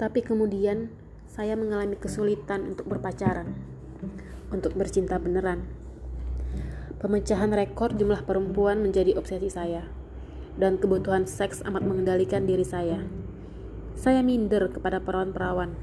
Tapi 0.00 0.24
kemudian 0.24 0.88
saya 1.28 1.60
mengalami 1.60 1.92
kesulitan 1.92 2.72
untuk 2.72 2.88
berpacaran, 2.88 3.52
untuk 4.48 4.72
bercinta 4.72 5.20
beneran. 5.20 5.68
Pemecahan 6.96 7.52
rekor 7.52 7.92
jumlah 7.92 8.24
perempuan 8.24 8.80
menjadi 8.80 9.12
obsesi 9.20 9.52
saya, 9.52 9.84
dan 10.56 10.80
kebutuhan 10.80 11.28
seks 11.28 11.60
amat 11.68 11.84
mengendalikan 11.84 12.48
diri 12.48 12.64
saya. 12.64 13.04
Saya 13.92 14.24
minder 14.24 14.72
kepada 14.72 15.04
perawan-perawan. 15.04 15.76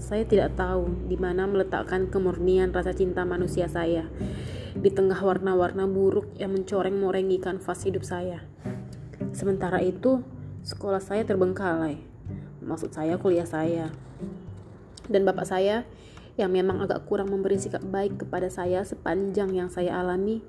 Saya 0.00 0.24
tidak 0.24 0.56
tahu 0.56 0.88
di 1.12 1.20
mana 1.20 1.44
meletakkan 1.44 2.08
kemurnian 2.08 2.72
rasa 2.72 2.96
cinta 2.96 3.28
manusia 3.28 3.68
saya 3.68 4.08
di 4.72 4.88
tengah 4.88 5.20
warna-warna 5.20 5.84
buruk 5.84 6.32
yang 6.40 6.56
mencoreng-morengi 6.56 7.36
kanvas 7.36 7.84
hidup 7.84 8.00
saya. 8.00 8.48
Sementara 9.36 9.84
itu, 9.84 10.24
sekolah 10.64 11.04
saya 11.04 11.28
terbengkalai 11.28 12.11
maksud 12.62 12.94
saya 12.94 13.18
kuliah 13.18 13.46
saya. 13.46 13.90
Dan 15.10 15.26
bapak 15.26 15.46
saya 15.46 15.82
yang 16.40 16.54
memang 16.54 16.80
agak 16.80 17.04
kurang 17.04 17.28
memberi 17.28 17.60
sikap 17.60 17.84
baik 17.84 18.24
kepada 18.24 18.48
saya 18.48 18.80
sepanjang 18.86 19.52
yang 19.52 19.68
saya 19.68 20.00
alami 20.00 20.40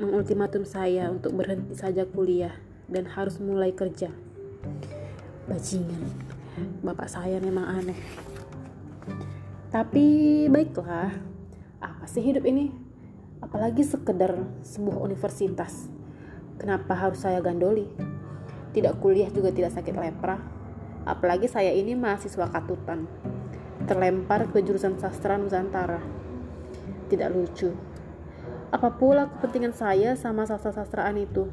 mengultimatum 0.00 0.64
saya 0.64 1.12
untuk 1.12 1.36
berhenti 1.36 1.76
saja 1.76 2.08
kuliah 2.08 2.54
dan 2.88 3.04
harus 3.10 3.36
mulai 3.42 3.74
kerja. 3.74 4.08
Bajingan. 5.46 6.02
Bapak 6.80 7.12
saya 7.12 7.36
memang 7.38 7.68
aneh. 7.68 8.00
Tapi 9.68 10.46
baiklah. 10.48 11.12
Apa 11.82 12.04
sih 12.08 12.24
hidup 12.24 12.48
ini? 12.48 12.72
Apalagi 13.44 13.84
sekedar 13.84 14.32
sebuah 14.64 15.04
universitas. 15.04 15.92
Kenapa 16.56 16.96
harus 16.96 17.20
saya 17.20 17.44
gandoli? 17.44 17.84
Tidak 18.72 18.96
kuliah 19.04 19.28
juga 19.28 19.52
tidak 19.52 19.76
sakit 19.76 19.92
lepra 19.92 20.55
Apalagi 21.06 21.46
saya 21.46 21.70
ini 21.70 21.94
mahasiswa 21.94 22.50
katutan, 22.50 23.06
terlempar 23.86 24.50
ke 24.50 24.58
jurusan 24.58 24.98
sastra 24.98 25.38
Nusantara. 25.38 26.02
Tidak 27.06 27.30
lucu. 27.30 27.70
Apa 28.74 28.98
pula 28.98 29.30
kepentingan 29.30 29.70
saya 29.70 30.18
sama 30.18 30.50
sastra-sastraan 30.50 31.14
itu? 31.22 31.46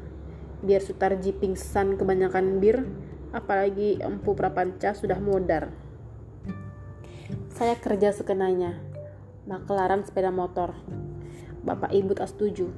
Biar 0.58 0.82
Sutarji 0.82 1.30
pingsan 1.30 1.94
kebanyakan 1.94 2.58
bir, 2.58 2.82
apalagi 3.30 4.02
Empu 4.02 4.34
Prapanca 4.34 4.90
sudah 4.90 5.22
modar. 5.22 5.70
Saya 7.54 7.78
kerja 7.78 8.10
sekenanya, 8.10 8.82
makelaran 9.46 10.02
sepeda 10.02 10.34
motor. 10.34 10.74
Bapak 11.62 11.94
Ibu 11.94 12.18
tak 12.18 12.34
setuju. 12.34 12.74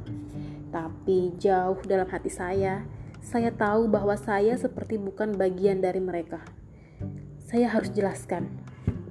Tapi 0.68 1.32
jauh 1.40 1.80
dalam 1.88 2.04
hati 2.12 2.28
saya, 2.28 2.84
saya 3.24 3.48
tahu 3.48 3.88
bahwa 3.88 4.12
saya 4.20 4.60
seperti 4.60 5.00
bukan 5.00 5.32
bagian 5.40 5.80
dari 5.80 6.04
mereka 6.04 6.44
saya 7.46 7.70
harus 7.70 7.94
jelaskan 7.94 8.50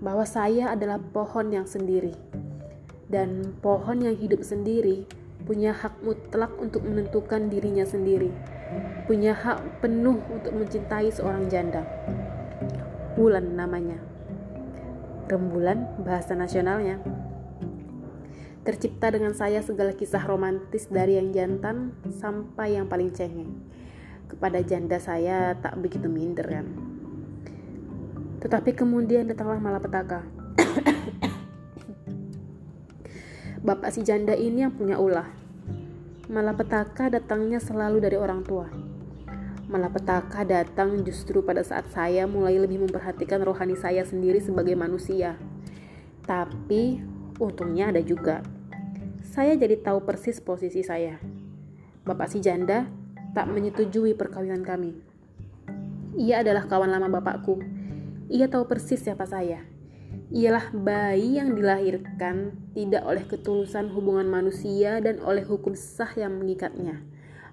bahwa 0.04 0.28
saya 0.28 0.76
adalah 0.76 1.00
pohon 1.00 1.56
yang 1.56 1.64
sendiri, 1.64 2.12
dan 3.08 3.56
pohon 3.64 4.04
yang 4.04 4.12
hidup 4.20 4.44
sendiri 4.44 5.08
punya 5.48 5.72
hak 5.72 6.04
mutlak 6.04 6.52
untuk 6.60 6.84
menentukan 6.84 7.48
dirinya 7.48 7.88
sendiri, 7.88 8.36
punya 9.08 9.32
hak 9.32 9.80
penuh 9.80 10.20
untuk 10.28 10.52
mencintai 10.52 11.16
seorang 11.16 11.48
janda. 11.48 11.88
Bulan 13.16 13.56
namanya, 13.56 14.04
rembulan 15.32 16.04
bahasa 16.04 16.36
nasionalnya. 16.36 17.00
Tercipta 18.68 19.16
dengan 19.16 19.32
saya 19.32 19.64
segala 19.64 19.96
kisah 19.96 20.26
romantis 20.28 20.92
dari 20.92 21.16
yang 21.16 21.32
jantan 21.32 21.96
sampai 22.20 22.76
yang 22.76 22.92
paling 22.92 23.16
cengeng. 23.16 23.64
Kepada 24.28 24.60
janda 24.60 25.00
saya 25.00 25.56
tak 25.56 25.80
begitu 25.80 26.10
minder 26.10 26.50
kan. 26.50 26.85
Tetapi 28.40 28.76
kemudian 28.76 29.28
datanglah 29.30 29.60
malapetaka. 29.60 30.24
Bapak 33.66 33.90
si 33.90 34.06
janda 34.06 34.38
ini 34.38 34.62
yang 34.62 34.74
punya 34.78 35.02
ulah. 35.02 35.26
Malapetaka 36.30 37.10
datangnya 37.10 37.58
selalu 37.58 37.98
dari 37.98 38.18
orang 38.18 38.46
tua. 38.46 38.70
Malapetaka 39.66 40.46
datang 40.46 41.02
justru 41.02 41.42
pada 41.42 41.66
saat 41.66 41.90
saya 41.90 42.30
mulai 42.30 42.62
lebih 42.62 42.86
memperhatikan 42.86 43.42
rohani 43.42 43.74
saya 43.74 44.06
sendiri 44.06 44.38
sebagai 44.38 44.78
manusia. 44.78 45.42
Tapi 46.30 47.02
untungnya 47.42 47.90
ada 47.90 48.06
juga. 48.06 48.46
Saya 49.26 49.58
jadi 49.58 49.82
tahu 49.82 50.06
persis 50.06 50.38
posisi 50.38 50.86
saya. 50.86 51.18
Bapak 52.06 52.30
si 52.30 52.46
janda 52.46 52.86
tak 53.34 53.50
menyetujui 53.50 54.14
perkawinan 54.14 54.62
kami. 54.62 54.94
Ia 56.22 56.46
adalah 56.46 56.70
kawan 56.70 56.94
lama 56.94 57.10
bapakku 57.10 57.85
ia 58.30 58.50
tahu 58.50 58.66
persis 58.66 59.02
siapa 59.02 59.30
saya. 59.30 59.62
Ialah 60.34 60.74
bayi 60.74 61.38
yang 61.38 61.54
dilahirkan 61.54 62.56
tidak 62.74 63.06
oleh 63.06 63.24
ketulusan 63.30 63.94
hubungan 63.94 64.26
manusia 64.26 64.98
dan 64.98 65.22
oleh 65.22 65.46
hukum 65.46 65.78
sah 65.78 66.10
yang 66.18 66.42
mengikatnya, 66.42 67.06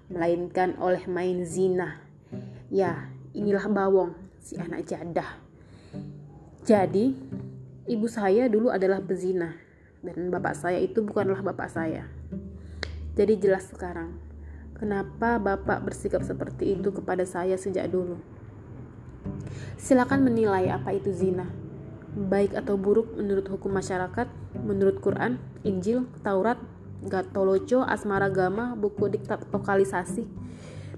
melainkan 0.09 0.73
oleh 0.81 1.05
main 1.05 1.45
zina. 1.45 2.01
Ya, 2.73 3.13
inilah 3.37 3.69
bawong, 3.69 4.17
si 4.41 4.57
anak 4.57 4.89
jadah. 4.89 5.37
Jadi, 6.65 7.13
ibu 7.85 8.07
saya 8.09 8.49
dulu 8.49 8.73
adalah 8.73 9.03
bezina, 9.03 9.53
dan 10.01 10.33
bapak 10.33 10.55
saya 10.57 10.79
itu 10.81 11.03
bukanlah 11.05 11.43
bapak 11.43 11.69
saya. 11.69 12.09
Jadi 13.13 13.37
jelas 13.37 13.69
sekarang, 13.69 14.17
kenapa 14.73 15.37
bapak 15.37 15.85
bersikap 15.85 16.25
seperti 16.25 16.73
itu 16.73 16.89
kepada 16.89 17.27
saya 17.27 17.53
sejak 17.59 17.85
dulu. 17.91 18.17
Silakan 19.79 20.23
menilai 20.23 20.71
apa 20.71 20.95
itu 20.95 21.11
zina, 21.11 21.49
baik 22.15 22.55
atau 22.55 22.79
buruk 22.79 23.19
menurut 23.19 23.43
hukum 23.51 23.73
masyarakat, 23.73 24.31
menurut 24.63 25.03
Quran, 25.03 25.41
Injil, 25.67 26.07
Taurat, 26.23 26.55
Gatoloco, 27.03 27.83
Asmara 27.83 28.31
Gama, 28.31 28.79
buku 28.79 29.11
diktat 29.11 29.43
lokalisasi. 29.51 30.23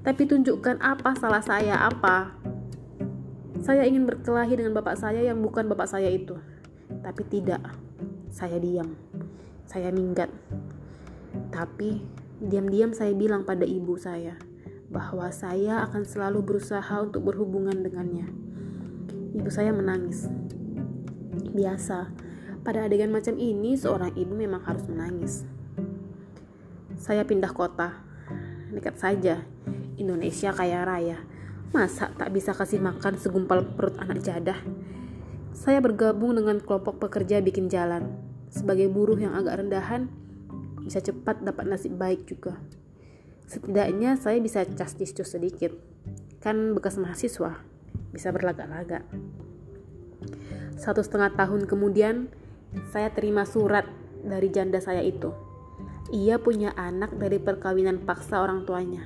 Tapi 0.05 0.21
tunjukkan 0.29 0.77
apa 0.85 1.17
salah 1.17 1.41
saya, 1.41 1.81
apa. 1.81 2.37
Saya 3.65 3.89
ingin 3.89 4.05
berkelahi 4.05 4.53
dengan 4.53 4.77
bapak 4.77 5.01
saya 5.01 5.25
yang 5.25 5.41
bukan 5.41 5.65
bapak 5.65 5.89
saya 5.89 6.13
itu. 6.13 6.37
Tapi 7.01 7.25
tidak, 7.25 7.65
saya 8.29 8.61
diam. 8.61 8.93
Saya 9.65 9.89
minggat. 9.89 10.29
Tapi 11.49 12.05
diam-diam 12.37 12.93
saya 12.93 13.17
bilang 13.17 13.41
pada 13.41 13.65
ibu 13.65 13.97
saya 13.97 14.37
bahwa 14.89 15.29
saya 15.33 15.85
akan 15.89 16.05
selalu 16.05 16.45
berusaha 16.45 16.95
untuk 17.01 17.25
berhubungan 17.25 17.75
dengannya. 17.81 18.29
Ibu 19.35 19.49
saya 19.51 19.75
menangis. 19.75 20.29
Biasa, 21.51 22.11
pada 22.65 22.89
adegan 22.89 23.13
macam 23.13 23.37
ini 23.37 23.77
seorang 23.77 24.15
ibu 24.17 24.33
memang 24.33 24.63
harus 24.65 24.89
menangis. 24.89 25.45
Saya 26.97 27.21
pindah 27.21 27.53
kota. 27.53 28.01
Dekat 28.73 28.97
saja. 28.97 29.45
Indonesia 30.01 30.49
kaya 30.49 30.81
raya. 30.81 31.21
Masa 31.75 32.09
tak 32.15 32.33
bisa 32.33 32.55
kasih 32.55 32.81
makan 32.81 33.19
segumpal 33.19 33.61
perut 33.61 33.99
anak 33.99 34.23
jadah? 34.23 34.57
Saya 35.55 35.79
bergabung 35.79 36.35
dengan 36.35 36.59
kelompok 36.59 36.99
pekerja 37.03 37.43
bikin 37.43 37.67
jalan. 37.67 38.15
Sebagai 38.51 38.87
buruh 38.87 39.19
yang 39.19 39.35
agak 39.35 39.59
rendahan, 39.59 40.07
bisa 40.83 41.03
cepat 41.03 41.43
dapat 41.43 41.67
nasib 41.67 41.95
baik 41.99 42.27
juga. 42.27 42.55
Setidaknya 43.45 44.17
saya 44.17 44.41
bisa 44.41 44.65
cas 44.65 44.97
sedikit. 44.97 45.73
Kan 46.41 46.73
bekas 46.73 46.97
mahasiswa 46.97 47.61
bisa 48.15 48.31
berlagak-lagak. 48.31 49.03
Satu 50.79 51.03
setengah 51.03 51.35
tahun 51.35 51.67
kemudian, 51.67 52.31
saya 52.95 53.11
terima 53.11 53.43
surat 53.43 53.83
dari 54.23 54.47
janda 54.47 54.79
saya 54.79 55.03
itu. 55.03 55.35
Ia 56.15 56.39
punya 56.39 56.71
anak 56.79 57.19
dari 57.19 57.43
perkawinan 57.43 58.07
paksa 58.07 58.39
orang 58.39 58.63
tuanya. 58.63 59.03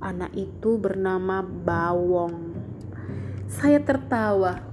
Anak 0.00 0.32
itu 0.32 0.80
bernama 0.80 1.44
Bawong. 1.44 2.56
Saya 3.48 3.84
tertawa. 3.84 4.72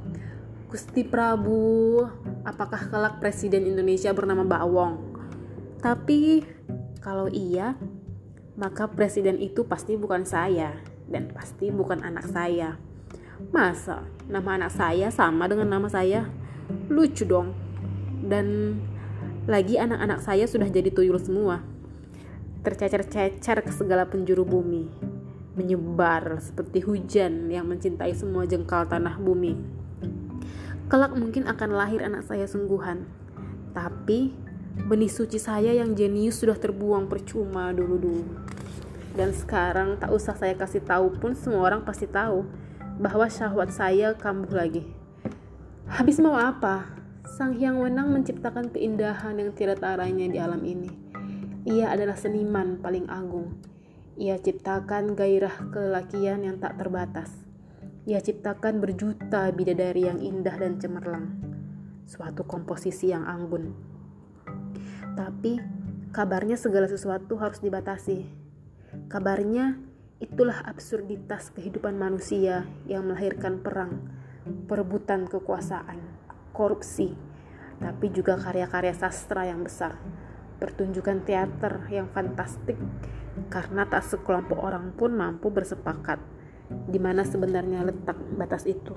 Gusti 0.71 1.03
Prabu, 1.03 1.99
apakah 2.47 2.87
kelak 2.87 3.19
presiden 3.19 3.67
Indonesia 3.67 4.15
bernama 4.15 4.47
Bawong? 4.47 5.19
Tapi 5.83 6.47
kalau 7.03 7.27
iya, 7.27 7.75
maka 8.59 8.91
presiden 8.91 9.39
itu 9.39 9.63
pasti 9.63 9.95
bukan 9.95 10.27
saya 10.27 10.75
dan 11.07 11.31
pasti 11.31 11.71
bukan 11.71 12.03
anak 12.03 12.27
saya. 12.27 12.75
Masa 13.51 14.05
nama 14.27 14.59
anak 14.59 14.71
saya 14.75 15.07
sama 15.09 15.47
dengan 15.47 15.71
nama 15.71 15.87
saya? 15.87 16.27
Lucu 16.91 17.23
dong. 17.23 17.55
Dan 18.21 18.77
lagi 19.49 19.81
anak-anak 19.81 20.21
saya 20.21 20.45
sudah 20.45 20.69
jadi 20.69 20.93
tuyul 20.93 21.17
semua. 21.17 21.65
Tercecer-cecer 22.61 23.65
ke 23.65 23.71
segala 23.73 24.05
penjuru 24.05 24.45
bumi. 24.45 24.85
Menyebar 25.57 26.39
seperti 26.39 26.85
hujan 26.85 27.49
yang 27.49 27.65
mencintai 27.65 28.13
semua 28.13 28.45
jengkal 28.45 28.85
tanah 28.85 29.17
bumi. 29.17 29.57
Kelak 30.91 31.17
mungkin 31.17 31.49
akan 31.49 31.69
lahir 31.73 32.05
anak 32.05 32.27
saya 32.27 32.45
sungguhan. 32.45 33.07
Tapi 33.71 34.35
benih 34.75 35.11
suci 35.11 35.35
saya 35.35 35.75
yang 35.75 35.95
jenius 35.95 36.39
sudah 36.39 36.55
terbuang 36.55 37.11
percuma 37.11 37.75
dulu-dulu. 37.75 38.23
Dan 39.11 39.35
sekarang 39.35 39.99
tak 39.99 40.15
usah 40.15 40.35
saya 40.39 40.55
kasih 40.55 40.79
tahu 40.83 41.11
pun 41.19 41.35
semua 41.35 41.67
orang 41.67 41.83
pasti 41.83 42.07
tahu 42.07 42.47
bahwa 42.95 43.27
syahwat 43.27 43.75
saya 43.75 44.15
kambuh 44.15 44.55
lagi. 44.55 44.87
Habis 45.91 46.23
mau 46.23 46.39
apa? 46.39 46.87
Sang 47.27 47.51
Hyang 47.51 47.83
Wenang 47.83 48.15
menciptakan 48.15 48.71
keindahan 48.71 49.35
yang 49.35 49.51
tidak 49.51 49.83
taranya 49.83 50.27
di 50.31 50.39
alam 50.39 50.63
ini. 50.63 50.87
Ia 51.67 51.91
adalah 51.91 52.15
seniman 52.15 52.79
paling 52.79 53.11
agung. 53.11 53.59
Ia 54.15 54.39
ciptakan 54.39 55.19
gairah 55.19 55.71
kelelakian 55.75 56.47
yang 56.47 56.63
tak 56.63 56.79
terbatas. 56.79 57.31
Ia 58.07 58.23
ciptakan 58.23 58.79
berjuta 58.79 59.51
bidadari 59.51 60.07
yang 60.07 60.23
indah 60.23 60.55
dan 60.55 60.79
cemerlang. 60.79 61.37
Suatu 62.07 62.47
komposisi 62.47 63.11
yang 63.11 63.27
anggun. 63.27 63.90
Tapi 65.15 65.59
kabarnya 66.11 66.59
segala 66.59 66.87
sesuatu 66.87 67.39
harus 67.39 67.59
dibatasi. 67.63 68.27
Kabarnya 69.07 69.79
itulah 70.21 70.61
absurditas 70.63 71.49
kehidupan 71.55 71.97
manusia 71.97 72.67
yang 72.85 73.09
melahirkan 73.09 73.63
perang, 73.63 74.11
perebutan 74.69 75.25
kekuasaan 75.25 75.97
korupsi, 76.53 77.15
tapi 77.81 78.13
juga 78.13 78.37
karya-karya 78.37 78.93
sastra 78.93 79.49
yang 79.49 79.65
besar, 79.65 79.97
pertunjukan 80.61 81.25
teater 81.25 81.89
yang 81.89 82.11
fantastik, 82.13 82.77
karena 83.49 83.87
tak 83.89 84.05
sekelompok 84.05 84.59
orang 84.61 84.93
pun 84.93 85.15
mampu 85.15 85.49
bersepakat 85.49 86.21
di 86.87 86.99
mana 87.01 87.25
sebenarnya 87.25 87.83
letak 87.87 88.15
batas 88.37 88.69
itu. 88.69 88.93